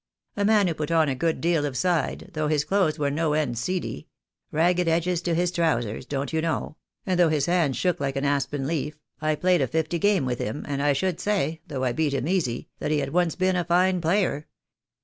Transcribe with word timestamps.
A 0.35 0.43
man 0.43 0.65
who 0.65 0.73
put 0.73 0.89
on 0.89 1.09
a 1.09 1.13
good 1.15 1.39
deal 1.41 1.63
of 1.63 1.77
side, 1.77 2.31
though 2.33 2.47
his 2.47 2.63
clothes 2.65 2.97
were 2.97 3.11
no 3.11 3.33
end 3.33 3.59
seedy— 3.59 4.07
ragged 4.51 4.87
edges 4.87 5.21
to 5.21 5.35
his 5.35 5.51
trousers, 5.51 6.07
don't 6.07 6.33
you 6.33 6.41
know— 6.41 6.77
and 7.05 7.19
though 7.19 7.29
his 7.29 7.45
hand 7.45 7.75
shook 7.75 7.99
like 7.99 8.15
an 8.15 8.25
aspen 8.25 8.65
leaf. 8.65 8.97
I 9.21 9.35
played 9.35 9.61
a 9.61 9.67
fifty 9.67 9.99
game 9.99 10.25
with 10.25 10.39
him, 10.39 10.65
and 10.67 10.81
I 10.81 10.93
should 10.93 11.19
say, 11.19 11.61
though 11.67 11.83
I 11.83 11.91
beat 11.91 12.15
him 12.15 12.27
easy, 12.27 12.67
that 12.79 12.89
he 12.89 12.97
had 12.97 13.13
once 13.13 13.35
been 13.35 13.55
a 13.55 13.63
fine 13.63 14.01
player. 14.01 14.47